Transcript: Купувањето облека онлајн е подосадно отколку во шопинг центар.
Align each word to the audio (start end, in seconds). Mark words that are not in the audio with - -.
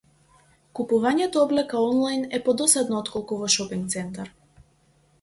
Купувањето 0.79 1.43
облека 1.49 1.83
онлајн 1.91 2.25
е 2.39 2.41
подосадно 2.49 3.01
отколку 3.05 3.41
во 3.45 3.55
шопинг 3.61 3.97
центар. 3.97 4.37